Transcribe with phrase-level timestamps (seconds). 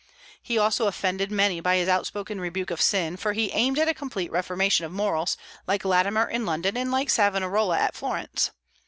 [0.41, 3.93] He also offended many by his outspoken rebuke of sin, for he aimed at a
[3.93, 8.49] complete reformation of morals, like Latimer in London and like Savonarola at Florence.